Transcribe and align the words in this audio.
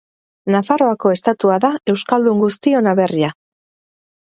Nafarroako 0.53 1.11
estatua 1.17 1.59
da 1.67 1.71
euskaldun 1.95 2.43
guztion 2.47 2.93
aberria. 2.95 3.33